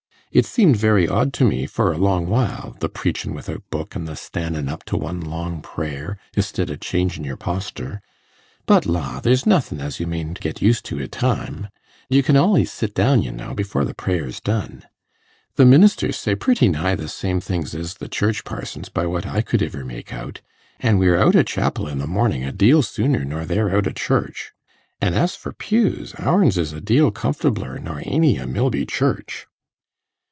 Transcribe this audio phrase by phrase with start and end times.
[0.33, 4.05] It seemed very odd to me for a long while, the preachin' without book, an'
[4.05, 7.99] the stannin' up to one long prayer, istid o' changin' your postur.
[8.65, 9.19] But la!
[9.19, 11.67] there's nothin' as you mayn't get used to i' time;
[12.07, 14.85] you can al'ys sit down, you know, before the prayer's done.
[15.57, 19.41] The ministers say pretty nigh the same things as the Church parsons, by what I
[19.41, 20.39] could iver make out,
[20.79, 23.91] an' we're out o' chapel i' the mornin' a deal sooner nor they're out o'
[23.91, 24.53] church.
[25.01, 29.47] An' as for pews, ourn's is a deal comfortabler nor aeny i' Milby Church.